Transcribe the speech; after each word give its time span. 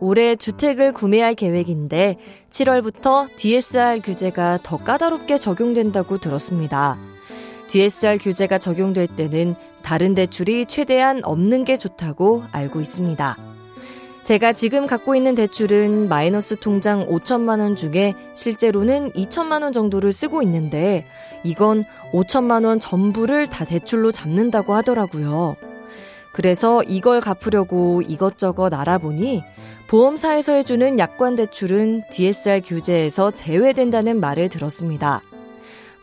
올해 0.00 0.36
주택을 0.36 0.92
구매할 0.92 1.34
계획인데 1.34 2.16
7월부터 2.50 3.28
DSR 3.36 4.00
규제가 4.00 4.58
더 4.62 4.76
까다롭게 4.76 5.38
적용된다고 5.38 6.18
들었습니다. 6.18 6.98
DSR 7.68 8.18
규제가 8.18 8.58
적용될 8.58 9.08
때는 9.08 9.54
다른 9.82 10.14
대출이 10.14 10.66
최대한 10.66 11.20
없는 11.24 11.64
게 11.64 11.76
좋다고 11.76 12.44
알고 12.52 12.80
있습니다. 12.80 13.36
제가 14.24 14.52
지금 14.52 14.86
갖고 14.86 15.14
있는 15.14 15.34
대출은 15.34 16.08
마이너스 16.08 16.56
통장 16.56 17.06
5천만 17.06 17.60
원 17.60 17.76
중에 17.76 18.14
실제로는 18.34 19.12
2천만 19.12 19.62
원 19.62 19.72
정도를 19.72 20.12
쓰고 20.12 20.42
있는데 20.42 21.06
이건 21.44 21.84
5천만 22.12 22.66
원 22.66 22.78
전부를 22.78 23.46
다 23.46 23.64
대출로 23.64 24.12
잡는다고 24.12 24.74
하더라고요. 24.74 25.56
그래서 26.34 26.82
이걸 26.82 27.22
갚으려고 27.22 28.02
이것저것 28.02 28.74
알아보니 28.74 29.42
보험사에서 29.88 30.52
해주는 30.52 30.98
약관 30.98 31.34
대출은 31.34 32.02
DSR 32.10 32.60
규제에서 32.62 33.30
제외된다는 33.30 34.20
말을 34.20 34.50
들었습니다. 34.50 35.22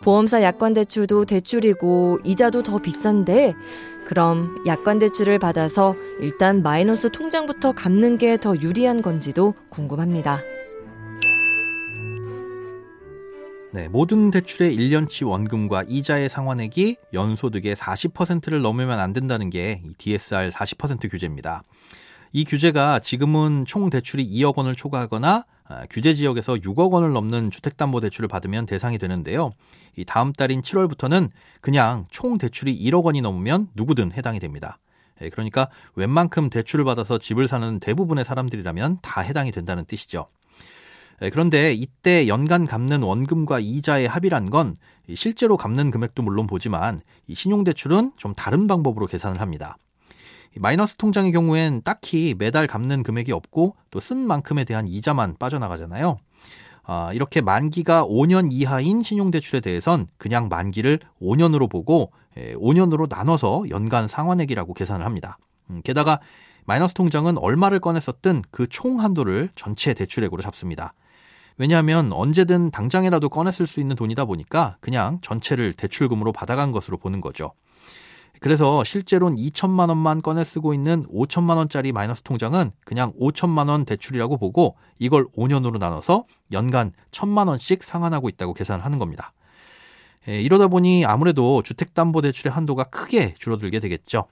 보험사 0.02 0.42
약관 0.42 0.74
대출도 0.74 1.26
대출이고 1.26 2.20
이자도 2.24 2.64
더 2.64 2.80
비싼데 2.80 3.54
그럼 4.08 4.64
약관 4.66 4.98
대출을 4.98 5.38
받아서 5.38 5.96
일단 6.20 6.64
마이너스 6.64 7.12
통장부터 7.12 7.74
갚는 7.74 8.18
게 8.18 8.38
더 8.38 8.56
유리한 8.60 9.04
건지도 9.04 9.54
궁금합니다. 9.70 10.40
네, 13.72 13.88
모든 13.88 14.32
대출의 14.32 14.76
1년치 14.76 15.28
원금과 15.28 15.84
이자의 15.88 16.30
상환액이 16.30 16.96
연소득의 17.14 17.76
40%를 17.76 18.62
넘으면 18.62 19.00
안 19.00 19.14
된다는 19.14 19.50
게 19.52 19.84
DSR 20.00 20.50
40% 20.50 21.12
규제입니다. 21.12 21.62
이 22.36 22.44
규제가 22.44 23.00
지금은 23.00 23.64
총 23.66 23.90
대출이 23.90 24.30
2억 24.30 24.58
원을 24.58 24.76
초과하거나 24.76 25.46
아, 25.70 25.86
규제 25.90 26.14
지역에서 26.14 26.56
6억 26.56 26.92
원을 26.92 27.14
넘는 27.14 27.50
주택담보대출을 27.50 28.28
받으면 28.28 28.66
대상이 28.66 28.98
되는데요. 28.98 29.54
이 29.96 30.04
다음 30.04 30.34
달인 30.34 30.62
7월부터는 30.62 31.30
그냥 31.62 32.08
총 32.12 32.38
대출이 32.38 32.78
1억 32.78 33.06
원이 33.06 33.22
넘으면 33.22 33.70
누구든 33.74 34.12
해당이 34.12 34.42
됩니다. 34.42 34.80
예, 35.22 35.30
그러니까 35.30 35.70
웬만큼 35.96 36.50
대출을 36.50 36.84
받아서 36.84 37.20
집을 37.20 37.48
사는 37.48 37.80
대부분의 37.80 38.26
사람들이라면 38.26 38.98
다 39.02 39.22
해당이 39.22 39.54
된다는 39.54 39.86
뜻이죠. 39.86 40.28
예, 41.22 41.30
그런데 41.30 41.72
이때 41.72 42.28
연간 42.28 42.66
갚는 42.66 43.02
원금과 43.02 43.60
이자의 43.62 44.10
합의란 44.10 44.50
건 44.50 44.76
실제로 45.14 45.56
갚는 45.56 45.90
금액도 45.90 46.22
물론 46.22 46.48
보지만 46.48 47.00
신용대출은 47.34 48.12
좀 48.18 48.34
다른 48.34 48.68
방법으로 48.68 49.08
계산을 49.08 49.40
합니다. 49.40 49.78
마이너스 50.60 50.96
통장의 50.96 51.32
경우엔 51.32 51.82
딱히 51.84 52.36
매달 52.38 52.68
갚는 52.68 53.04
금액이 53.04 53.32
없고 53.32 53.76
또 53.92 54.00
쓴 54.00 54.26
만큼에 54.28 54.64
대한 54.64 54.88
이자만 54.88 55.36
빠져나가잖아요. 55.40 56.18
아, 56.84 57.12
이렇게 57.14 57.42
만기가 57.42 58.06
5년 58.06 58.50
이하인 58.52 59.02
신용대출에 59.02 59.60
대해선 59.60 60.08
그냥 60.18 60.48
만기를 60.50 61.00
5년으로 61.22 61.70
보고 61.70 62.12
5년으로 62.36 63.12
예, 63.12 63.16
나눠서 63.16 63.66
연간 63.70 64.08
상환액이라고 64.08 64.74
계산을 64.74 65.06
합니다. 65.06 65.38
음, 65.72 65.82
게다가 65.84 66.20
마이너스 66.66 66.94
통장은 66.94 67.38
얼마를 67.38 67.80
꺼냈었든 67.80 68.44
그 68.52 68.68
총 68.70 69.00
한도를 69.00 69.50
전체 69.56 69.94
대출액으로 69.94 70.42
잡습니다. 70.42 70.94
왜냐하면 71.58 72.12
언제든 72.12 72.72
당장이라도 72.72 73.30
꺼냈을 73.30 73.66
수 73.66 73.80
있는 73.80 73.96
돈이다 73.96 74.26
보니까 74.26 74.78
그냥 74.82 75.20
전체를 75.22 75.74
대출금으로 75.74 76.34
받아간 76.34 76.72
것으로 76.72 76.98
보는 76.98 77.22
거죠. 77.22 77.50
그래서 78.40 78.84
실제로는 78.84 79.38
2천만 79.38 79.90
원만 79.90 80.22
꺼내 80.22 80.44
쓰고 80.44 80.74
있는 80.74 81.04
5천만 81.06 81.58
원짜리 81.58 81.92
마이너스 81.92 82.22
통장은 82.22 82.72
그냥 82.86 83.14
5천만 83.20 83.70
원 83.70 83.86
대출이라고 83.86 84.38
보고 84.38 84.76
이걸 85.00 85.28
5년으로 85.30 85.78
나눠서 85.78 86.26
연간 86.52 86.92
1천만 87.12 87.48
원씩 87.48 87.84
상환하고 87.84 88.30
있다고 88.30 88.54
계산을 88.54 88.84
하는 88.84 89.00
겁니다. 89.00 89.34
예, 90.28 90.42
이러다 90.42 90.68
보니 90.68 91.06
아무래도 91.06 91.62
주택담보대출의 91.64 92.52
한도가 92.52 92.86
크게 92.86 93.36
줄어들게 93.38 93.80
되겠죠. 93.80 94.28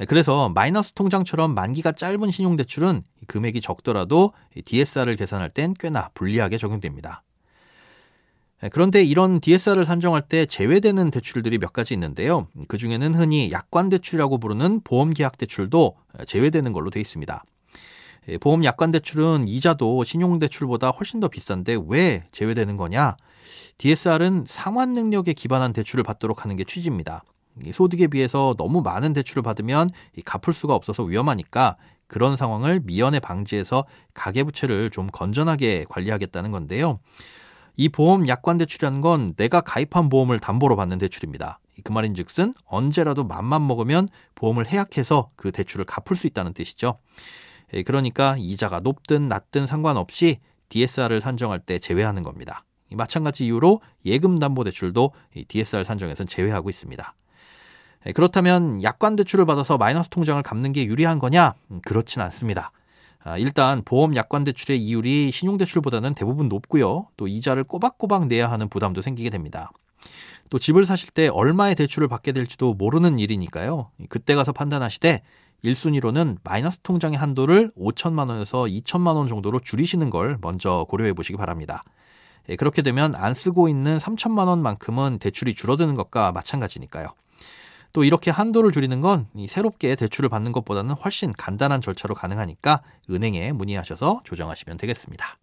예, 0.00 0.04
그래서 0.04 0.48
마이너스 0.48 0.92
통장처럼 0.92 1.54
만기가 1.54 1.92
짧은 1.92 2.30
신용대출은 2.30 3.02
금액이 3.26 3.60
적더라도 3.60 4.32
DSR을 4.64 5.16
계산할 5.16 5.50
땐 5.50 5.74
꽤나 5.78 6.10
불리하게 6.14 6.58
적용됩니다. 6.58 7.22
네, 8.60 8.68
그런데 8.70 9.04
이런 9.04 9.40
DSR을 9.40 9.84
산정할 9.84 10.22
때 10.22 10.44
제외되는 10.44 11.10
대출들이 11.10 11.58
몇 11.58 11.72
가지 11.72 11.94
있는데요. 11.94 12.48
그 12.66 12.76
중에는 12.76 13.14
흔히 13.14 13.52
약관 13.52 13.88
대출이라고 13.88 14.38
부르는 14.38 14.80
보험 14.82 15.14
계약 15.14 15.38
대출도 15.38 15.96
제외되는 16.26 16.72
걸로 16.72 16.90
되어 16.90 17.00
있습니다. 17.00 17.44
예, 18.28 18.38
보험 18.38 18.64
약관 18.64 18.90
대출은 18.90 19.46
이자도 19.46 20.02
신용 20.02 20.38
대출보다 20.40 20.90
훨씬 20.90 21.20
더 21.20 21.28
비싼데 21.28 21.78
왜 21.86 22.24
제외되는 22.32 22.76
거냐? 22.76 23.16
DSR은 23.78 24.44
상환 24.46 24.92
능력에 24.92 25.34
기반한 25.34 25.72
대출을 25.72 26.02
받도록 26.02 26.44
하는 26.44 26.56
게 26.56 26.64
취지입니다. 26.64 27.22
소득에 27.72 28.08
비해서 28.08 28.54
너무 28.58 28.82
많은 28.82 29.12
대출을 29.12 29.42
받으면 29.42 29.90
갚을 30.24 30.52
수가 30.52 30.74
없어서 30.74 31.04
위험하니까 31.04 31.76
그런 32.08 32.36
상황을 32.36 32.80
미연에 32.84 33.20
방지해서 33.20 33.84
가계부채를 34.14 34.90
좀 34.90 35.06
건전하게 35.06 35.86
관리하겠다는 35.88 36.50
건데요. 36.50 36.98
이 37.80 37.88
보험 37.88 38.26
약관 38.26 38.58
대출이라는 38.58 39.00
건 39.00 39.34
내가 39.36 39.60
가입한 39.60 40.08
보험을 40.08 40.40
담보로 40.40 40.74
받는 40.74 40.98
대출입니다. 40.98 41.60
그 41.84 41.92
말인 41.92 42.12
즉슨 42.12 42.52
언제라도 42.66 43.22
맘만 43.22 43.64
먹으면 43.68 44.08
보험을 44.34 44.66
해약해서 44.66 45.30
그 45.36 45.52
대출을 45.52 45.84
갚을 45.84 46.16
수 46.16 46.26
있다는 46.26 46.54
뜻이죠. 46.54 46.98
예, 47.74 47.84
그러니까 47.84 48.34
이자가 48.36 48.80
높든 48.80 49.28
낮든 49.28 49.68
상관없이 49.68 50.38
DSR을 50.70 51.20
산정할 51.20 51.60
때 51.60 51.78
제외하는 51.78 52.24
겁니다. 52.24 52.64
마찬가지 52.90 53.46
이유로 53.46 53.80
예금 54.04 54.40
담보 54.40 54.64
대출도 54.64 55.12
DSR 55.46 55.84
산정에선 55.84 56.26
제외하고 56.26 56.70
있습니다. 56.70 57.14
예, 58.06 58.12
그렇다면 58.12 58.82
약관 58.82 59.14
대출을 59.14 59.46
받아서 59.46 59.78
마이너스 59.78 60.08
통장을 60.08 60.42
갚는 60.42 60.72
게 60.72 60.84
유리한 60.84 61.20
거냐? 61.20 61.54
음, 61.70 61.80
그렇진 61.84 62.22
않습니다. 62.22 62.72
아, 63.28 63.36
일단 63.36 63.82
보험 63.84 64.16
약관 64.16 64.44
대출의 64.44 64.80
이율이 64.82 65.30
신용대출보다는 65.32 66.14
대부분 66.14 66.48
높고요. 66.48 67.08
또 67.18 67.28
이자를 67.28 67.62
꼬박꼬박 67.64 68.26
내야 68.26 68.50
하는 68.50 68.70
부담도 68.70 69.02
생기게 69.02 69.28
됩니다. 69.28 69.70
또 70.48 70.58
집을 70.58 70.86
사실 70.86 71.10
때 71.10 71.28
얼마의 71.28 71.74
대출을 71.74 72.08
받게 72.08 72.32
될지도 72.32 72.72
모르는 72.72 73.18
일이니까요. 73.18 73.90
그때 74.08 74.34
가서 74.34 74.52
판단하시되 74.52 75.22
1순위로는 75.62 76.38
마이너스 76.42 76.78
통장의 76.78 77.18
한도를 77.18 77.72
5천만 77.78 78.30
원에서 78.30 78.62
2천만 78.62 79.16
원 79.16 79.28
정도로 79.28 79.60
줄이시는 79.60 80.08
걸 80.08 80.38
먼저 80.40 80.86
고려해 80.88 81.12
보시기 81.12 81.36
바랍니다. 81.36 81.84
예, 82.48 82.56
그렇게 82.56 82.80
되면 82.80 83.14
안 83.14 83.34
쓰고 83.34 83.68
있는 83.68 83.98
3천만 83.98 84.46
원만큼은 84.46 85.18
대출이 85.18 85.54
줄어드는 85.54 85.96
것과 85.96 86.32
마찬가지니까요. 86.32 87.08
또 87.92 88.04
이렇게 88.04 88.30
한도를 88.30 88.72
줄이는 88.72 89.00
건 89.00 89.26
새롭게 89.48 89.94
대출을 89.96 90.28
받는 90.28 90.52
것보다는 90.52 90.94
훨씬 90.94 91.32
간단한 91.32 91.80
절차로 91.80 92.14
가능하니까 92.14 92.82
은행에 93.10 93.52
문의하셔서 93.52 94.20
조정하시면 94.24 94.76
되겠습니다. 94.76 95.36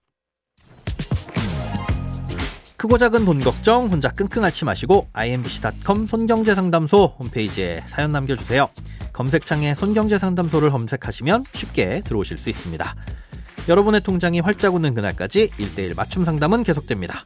크고 2.78 2.98
작은 2.98 3.26
돈 3.26 3.40
걱정 3.40 3.88
혼자 3.88 4.10
끙끙 4.10 4.44
앓지 4.44 4.66
마시고 4.66 5.08
imbc.com 5.14 6.06
손경제상담소 6.06 7.16
홈페이지에 7.20 7.82
사연 7.88 8.12
남겨주세요. 8.12 8.70
검색창에 9.12 9.74
손경제상담소를 9.76 10.70
검색하시면 10.70 11.46
쉽게 11.54 12.02
들어오실 12.02 12.38
수 12.38 12.50
있습니다. 12.50 12.96
여러분의 13.68 14.02
통장이 14.02 14.42
활짝 14.42 14.76
웃는 14.76 14.94
그날까지 14.94 15.50
1대1 15.58 15.96
맞춤 15.96 16.26
상담은 16.26 16.64
계속됩니다. 16.64 17.26